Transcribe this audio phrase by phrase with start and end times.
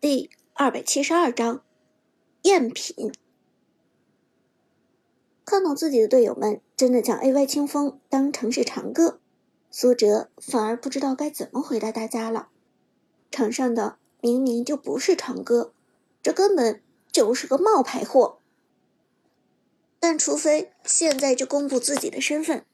[0.00, 1.64] 第二百七十二章
[2.44, 3.12] 赝品。
[5.44, 9.18] 看到自己的队友们真的将 AY 清风当成是长歌，
[9.72, 12.50] 苏哲反而不知道该怎么回答大家了。
[13.32, 15.72] 场上的明明就不是长歌，
[16.22, 16.80] 这根本
[17.10, 18.38] 就是个冒牌货。
[19.98, 22.64] 但除非现在就公布自己的身份，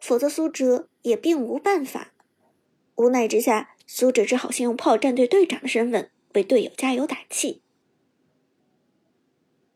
[0.00, 2.12] 否则苏哲也并无办法。
[2.96, 6.10] 无奈之下，苏哲只好先用炮战队队长的身份。
[6.34, 7.62] 为队友加油打气。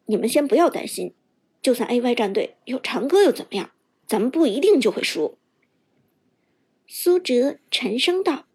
[0.07, 1.15] 你们先不要担心，
[1.61, 3.73] 就算 AY 战队有长歌又怎么样？
[4.07, 5.37] 咱们不一定就会输。
[6.87, 8.47] 苏哲沉声道：“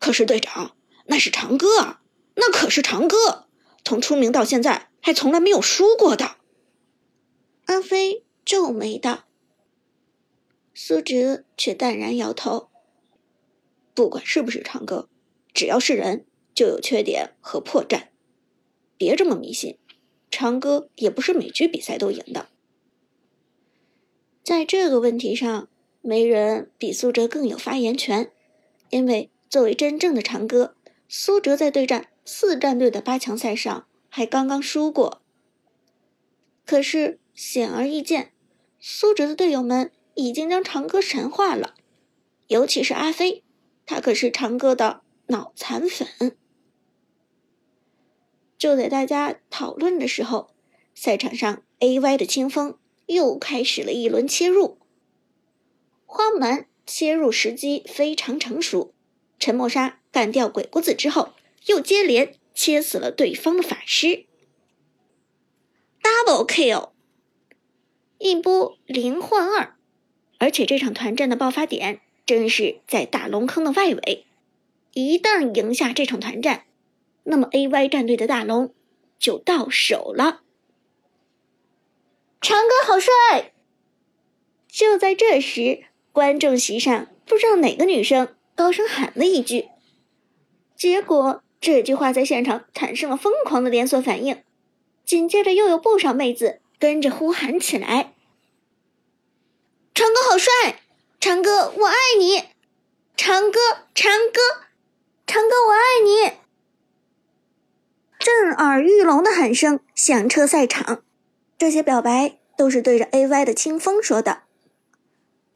[0.00, 0.74] 可是队长，
[1.08, 2.02] 那是长歌啊，
[2.36, 3.48] 那可是长歌，
[3.84, 6.36] 从出名到现在还从来没有输过的。”
[7.66, 9.24] 阿飞皱眉道。
[10.72, 12.70] 苏哲却淡然摇头
[13.92, 15.10] ：“不管是不是长歌，
[15.52, 16.24] 只要是人。”
[16.54, 18.08] 就有缺点和破绽，
[18.96, 19.78] 别这么迷信。
[20.30, 22.48] 长歌也不是每局比赛都赢的。
[24.42, 25.68] 在这个问题上，
[26.00, 28.32] 没人比苏哲更有发言权，
[28.88, 30.74] 因为作为真正的长歌，
[31.06, 35.20] 苏哲在对战四战队的八强赛上还刚刚输过。
[36.64, 38.32] 可是显而易见，
[38.80, 41.74] 苏哲的队友们已经将长歌神化了，
[42.48, 43.44] 尤其是阿飞，
[43.84, 46.36] 他可是长歌的脑残粉。
[48.62, 50.52] 就在大家讨论的时候，
[50.94, 54.78] 赛场上 AY 的清风又开始了一轮切入。
[56.06, 58.94] 花木兰切入时机非常成熟，
[59.40, 61.32] 沉默杀干掉鬼谷子之后，
[61.66, 64.26] 又接连切死了对方的法师
[66.00, 66.90] ，double kill，
[68.18, 69.74] 一波零换二。
[70.38, 74.24] 而且这场团战的爆发点正是在大龙坑的外围，
[74.92, 76.66] 一旦赢下这场团战。
[77.24, 78.74] 那么，AY 战队的大龙
[79.18, 80.42] 就到手了。
[82.40, 83.52] 长歌好帅！
[84.68, 89.68] 就在这时，观众席上不知道哪个女生高声喊了一句，
[90.74, 94.42] 结果这句话在现场产生了疯狂的连锁反应。
[95.04, 98.14] 紧接着，又有不少妹子跟着呼喊起来
[99.94, 100.80] ：“长歌好帅！
[101.20, 102.42] 长歌我爱你！
[103.16, 103.60] 长歌，
[103.94, 104.40] 长歌，
[105.26, 106.38] 长歌我爱你！”
[108.22, 111.02] 震耳欲聋的喊声响彻赛场，
[111.58, 114.44] 这些表白都是对着 AY 的清风说的，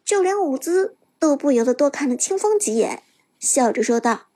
[0.05, 3.05] 就连舞姿都不由得多看了清风几眼，
[3.39, 4.27] 笑着说道：“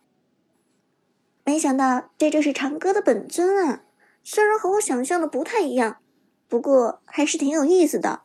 [1.45, 3.83] 没想到这就是长歌的本尊啊！
[4.23, 5.97] 虽然和我想象的不太一样，
[6.47, 8.23] 不过还是挺有意思的。”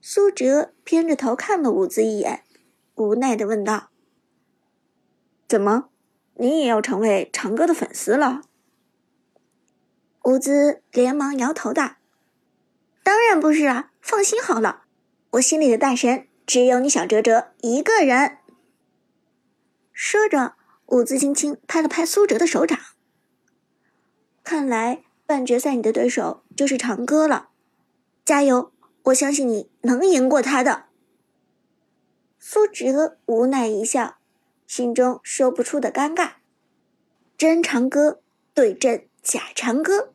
[0.00, 2.44] 苏哲偏着头看了舞姿一眼，
[2.94, 3.90] 无奈的问道
[5.48, 5.88] ：“怎么？”
[6.34, 8.42] 你也要成为长歌的粉丝了？
[10.24, 11.96] 伍兹连忙摇头道
[13.02, 14.84] ：“当然不是啊，放心好了，
[15.32, 18.38] 我心里的大神只有你小哲哲一个人。”
[19.92, 20.54] 说着，
[20.86, 22.78] 伍兹轻轻拍了拍苏哲的手掌。
[24.44, 27.50] 看来半决赛你的对手就是长歌了，
[28.24, 28.72] 加油！
[29.06, 30.84] 我相信你能赢过他的。
[32.38, 34.18] 苏哲无奈一笑。
[34.74, 36.36] 心中说不出的尴尬，
[37.36, 38.22] 真长歌
[38.54, 40.14] 对阵假长歌，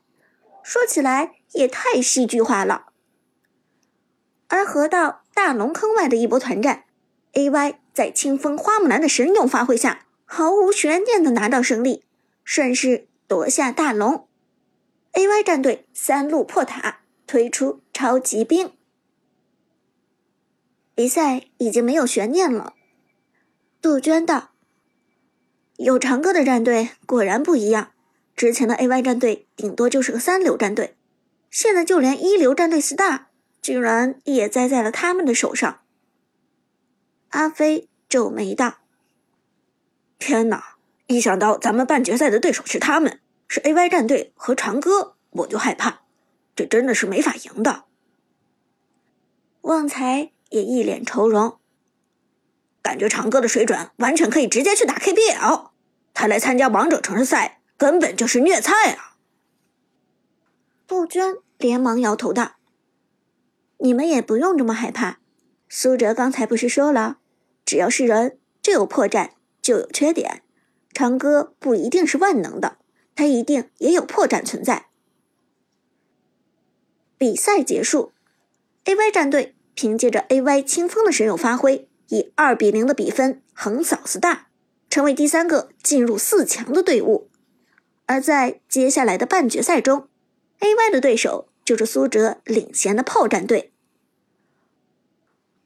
[0.63, 2.87] 说起来也太戏剧化了。
[4.47, 6.85] 而河道大龙坑外的一波团战
[7.33, 12.05] ，AY 在清风花木兰的神勇发挥下，毫无悬念的拿到胜利，
[12.43, 14.27] 顺势夺下大龙。
[15.13, 18.71] AY 战队三路破塔，推出超级兵，
[20.95, 22.73] 比赛已经没有悬念了。
[23.81, 24.51] 杜鹃道
[25.77, 27.91] ：“有长歌的战队果然不一样。
[28.35, 30.95] 之前的 AY 战队顶多就是个三流战队，
[31.49, 33.25] 现在就连一流战队 star
[33.61, 35.81] 居然也栽在了他们的手上。”
[37.29, 38.79] 阿飞皱眉道
[40.17, 40.75] ：“天哪！
[41.07, 46.01] 一想到咱们半决赛的对手是他们，是 AY 战队和长歌，我就害怕。
[46.55, 47.85] 这真的是没法赢的。”
[49.61, 51.59] 旺财也一脸愁容。
[52.87, 55.71] 感觉长歌的水准完全可以直接去打 KPL，
[56.13, 59.17] 他来参加王者城市赛根本就是虐菜啊！
[60.87, 62.53] 杜鹃连忙摇头道
[63.79, 65.19] ：“你们也不用这么害怕，
[65.67, 67.17] 苏哲刚才不是说了，
[67.65, 69.31] 只要是人就有破绽，
[69.61, 70.43] 就有缺点。
[70.93, 72.77] 长歌不一定是万能的，
[73.17, 74.85] 他一定也有破绽存在。”
[77.19, 78.13] 比赛结束
[78.85, 81.86] ，AY 战队凭借着 AY 清风的神勇发挥。
[82.09, 84.47] 以二比零的比分横扫四大
[84.89, 87.29] 成为第三个进入四强的队伍。
[88.05, 90.07] 而在接下来的半决赛中
[90.59, 93.71] ，AY 的对手就是苏哲领衔的炮战队。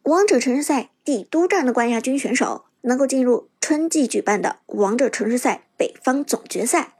[0.03, 6.95] 王者城市赛帝都站的冠亚军选手能够进入春季举办的王者城市赛北方总决赛，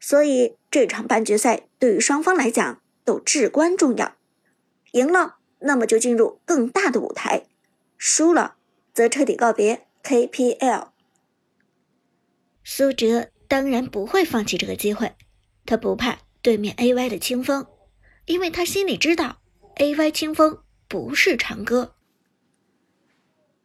[0.00, 4.16] 所以这场半决赛对于双方来讲都至关重要。
[4.90, 7.44] 赢了，那么就进入更大的舞台；
[7.96, 8.56] 输了，
[8.92, 10.88] 则彻底告别 KPL。
[12.64, 15.14] 苏哲当然不会放弃这个机会，
[15.66, 17.66] 他不怕对面 AY 的清风，
[18.26, 19.42] 因为他心里知道
[19.76, 21.96] AY 清风不是长歌。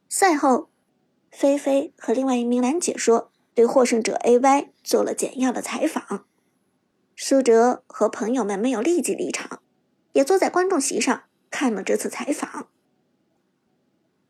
[0.09, 0.69] 赛后，
[1.29, 6.25] 菲菲和另外一名男解说对获胜者 AY 做了简要的采访。
[7.15, 9.61] 苏哲和朋友们没有立即离场，
[10.13, 12.69] 也坐在观众席上看了这次采访。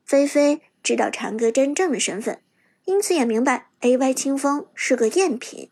[0.05, 2.39] 菲菲知道长歌真正的身份，
[2.85, 5.69] 因此也明白 AY 清风是个赝品。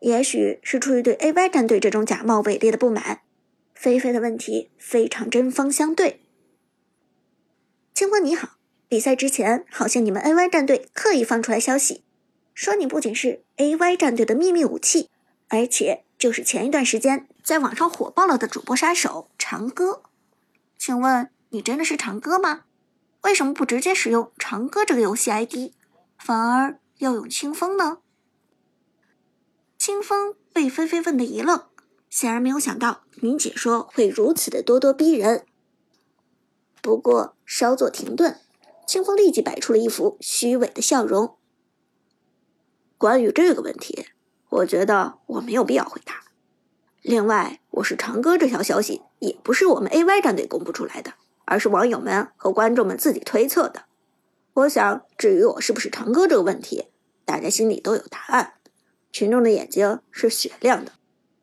[0.00, 3.20] 也许是出于对 AY 战队这种假冒伪劣的不满，
[3.72, 6.22] 菲菲的问题非常针锋相对。
[7.94, 8.56] 清风你好。
[8.88, 12.02] 比赛之前，好像你们 AY 战队刻意放出来消息，
[12.52, 15.08] 说你不仅是 AY 战队的秘密武器，
[15.46, 20.02] 而且就是前一段时间在网上火爆了的主播杀手长歌。
[20.76, 22.64] 请问你真的是长歌吗？
[23.22, 25.72] 为什么不直接使用长歌这个游戏 ID，
[26.18, 27.98] 反而要用清风呢？
[29.76, 31.64] 清风被菲菲问的一愣，
[32.10, 35.44] 显然没有想到女解说会如此的咄咄逼人。
[36.80, 38.40] 不过稍作停顿。
[38.86, 41.36] 清风立即摆出了一副虚伪的笑容。
[42.96, 44.06] 关于这个问题，
[44.48, 46.24] 我觉得我没有必要回答。
[47.02, 51.12] 另外，我是长歌这条消息也不是我们 AY 战队公布出来的，
[51.48, 53.86] 而是网友们和观众们自己推测的。
[54.52, 56.88] 我想，至于我是不是长歌这个问题，
[57.24, 58.54] 大家心里都有答案。
[59.10, 60.92] 群众的眼睛是雪亮的，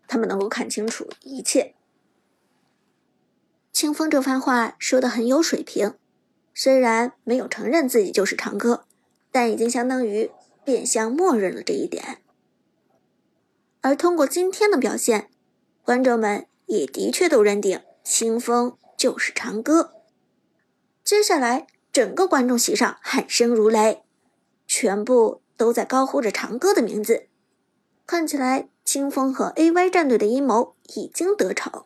[0.08, 1.74] 他们能够看清楚一切。
[3.74, 5.96] 清风这番话说的很有水平。
[6.54, 8.86] 虽然没有承认自己就是长歌，
[9.32, 10.30] 但已经相当于
[10.64, 12.20] 变相默认了这一点。
[13.82, 15.30] 而通过今天的表现，
[15.84, 19.94] 观众们也的确都认定清风就是长歌。
[21.04, 24.02] 接下来，整个观众席上喊声如雷，
[24.66, 27.28] 全部都在高呼着长歌的名字。
[28.08, 31.86] 看起来，清风和 AY 战队的阴谋已经得逞，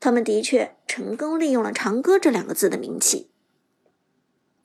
[0.00, 3.30] 他们的确成功利用了“长歌”这两个字的名气。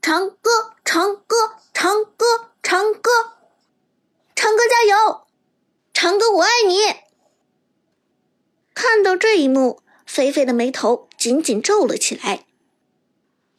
[0.02, 1.36] 长歌，长歌，
[1.74, 2.26] 长歌，
[2.64, 3.10] 长歌，
[4.34, 5.28] 长歌加油！
[5.94, 6.78] 长歌我爱你。
[8.74, 12.46] 看到这一幕，菲菲的眉头紧紧皱了起来。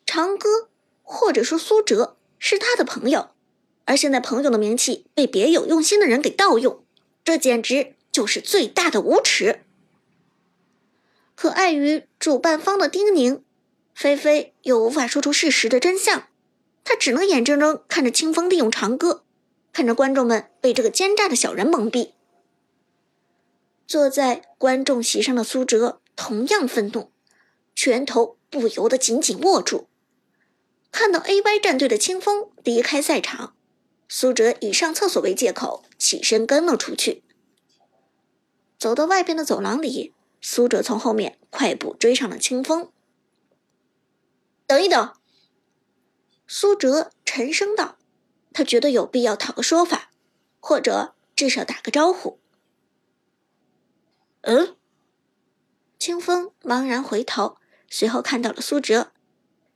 [0.06, 0.70] 长歌，
[1.02, 3.28] 或者说苏哲，是他的朋友，
[3.84, 6.82] 而现在朋友的名气被别有用心的人给盗用，
[7.22, 9.60] 这简直就是最大的无耻。
[11.34, 13.42] 可碍于主办方的叮咛，
[13.94, 16.28] 菲菲又无法说出事实的真相。
[16.82, 19.22] 她只能眼睁睁看着清风利用长歌，
[19.72, 22.12] 看着观众们被这个奸诈的小人蒙蔽。
[23.86, 27.10] 坐在观众席上的苏哲同样愤怒，
[27.82, 29.88] 拳头不由得紧紧握住。
[30.92, 33.56] 看到 AY 战队的清风离开赛场，
[34.06, 37.24] 苏哲以上厕所为借口起身跟了出去。
[38.78, 42.92] 走到外边的走廊里，苏哲从后面快步追上了清风。
[44.66, 45.14] 等一等。
[46.46, 47.96] 苏哲沉声道
[48.52, 50.10] ：“他觉得有必要讨个说法，
[50.60, 52.38] 或者至少打个招呼。”
[54.42, 54.76] 嗯。
[55.98, 57.58] 清风茫然回头，
[57.90, 59.12] 随后看到了苏哲。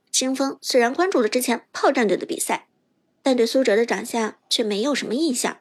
[0.09, 2.67] 清风虽然关注了之前炮战队的比赛，
[3.21, 5.59] 但对苏哲的长相却没有什么印象。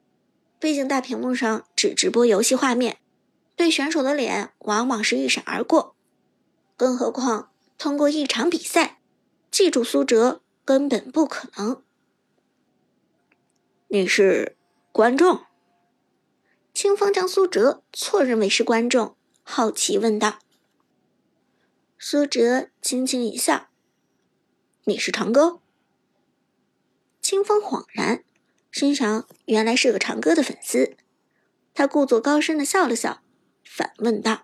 [0.59, 2.97] 毕竟大屏幕上只直播游戏画面，
[3.55, 5.95] 对选手的脸往往是一闪而过。
[6.79, 9.01] 更何况通过一场比赛，
[9.51, 10.41] 记住苏哲。
[10.67, 11.83] 根本不可能。
[13.89, 14.57] 你是
[14.93, 15.45] 观众？
[16.73, 20.39] 清风将苏哲错认为是观众，好奇问道。
[22.07, 23.69] 苏哲轻轻一笑
[24.85, 25.61] ：“你是长歌？”
[27.23, 28.23] 清风恍然，
[28.71, 30.99] 心想原来是个长歌的粉丝。
[31.73, 33.23] 他故作高深的笑了笑，
[33.65, 34.43] 反问道：“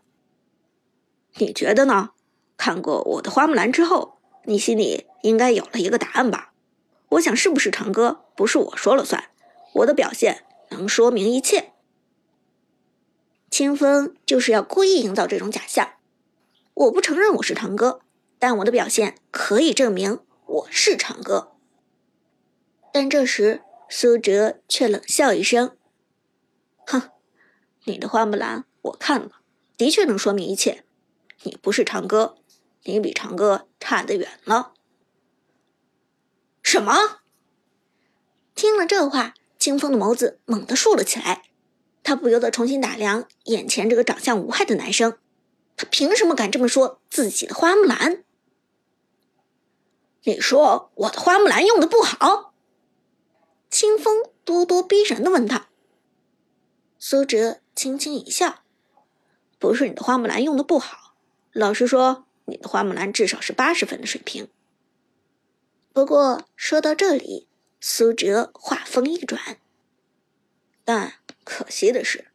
[1.37, 2.12] 你觉得呢？
[2.57, 6.55] 看过我的花木兰之后，你心里……”应该有了一个答案吧？
[7.11, 9.23] 我想是不是长歌，不是我说了算，
[9.75, 11.75] 我的表现能说明一切。
[13.50, 15.97] 清风就是要故意营造这种假象。
[16.80, 18.00] 我不承认我是长歌，
[18.38, 21.52] 但我的表现可以证明我是长歌。
[22.90, 23.60] 但这时，
[23.90, 25.76] 苏哲却冷笑一声
[26.88, 27.10] ：“哼，
[27.84, 29.42] 你的花木兰我看了，
[29.76, 30.82] 的确能说明一切。
[31.42, 32.37] 你不是长歌，
[32.84, 34.72] 你比长歌差得远了。”
[36.64, 37.20] 什么？
[38.54, 41.42] 听了这话，清风的眸子猛地竖了起来。
[42.02, 45.18] 他不由得重新打量眼前这个长相无害的男生，
[45.80, 48.22] 他凭什么敢这么说自己的花木兰？
[50.25, 52.52] 你说我的花木兰用的不好？
[53.70, 55.68] 清风咄咄逼人的问他。
[56.99, 58.62] 苏哲轻轻一笑
[59.58, 61.14] ：“不是你的花木兰用的不好，
[61.52, 64.50] 老实说，你的花木兰至少是八十分的水平。”
[65.94, 67.49] 不过说到这里，
[67.80, 69.56] 苏哲话锋一转。
[70.84, 72.30] 但可惜的是，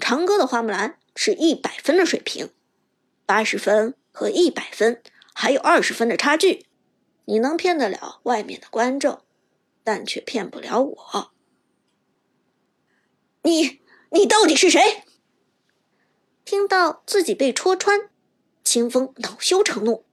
[0.00, 2.52] 长歌的花木兰是一百分的水平，
[3.26, 5.02] 八十分和一百分
[5.34, 6.64] 还有二十分的差距。
[7.26, 9.20] 你能骗得了外面的观众，
[9.82, 11.32] 但却骗不了我。
[13.42, 13.80] 你
[14.10, 15.02] 你到底是谁？
[16.44, 18.08] 听到自己被戳穿，
[18.62, 20.04] 清风恼羞成怒，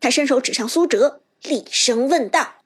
[0.00, 1.22] 他伸手指向苏哲。
[1.42, 2.59] 厉声问道。